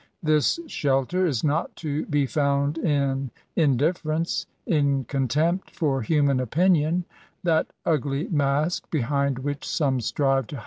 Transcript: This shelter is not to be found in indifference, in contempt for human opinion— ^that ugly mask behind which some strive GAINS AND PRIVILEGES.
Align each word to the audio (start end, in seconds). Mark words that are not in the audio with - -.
This 0.23 0.59
shelter 0.65 1.27
is 1.27 1.43
not 1.43 1.75
to 1.75 2.07
be 2.07 2.25
found 2.25 2.79
in 2.79 3.29
indifference, 3.55 4.47
in 4.65 5.03
contempt 5.03 5.69
for 5.69 6.01
human 6.01 6.39
opinion— 6.39 7.05
^that 7.45 7.67
ugly 7.85 8.27
mask 8.29 8.89
behind 8.89 9.37
which 9.37 9.63
some 9.63 9.99
strive 10.01 10.25
GAINS 10.25 10.39
AND 10.39 10.49
PRIVILEGES. 10.49 10.59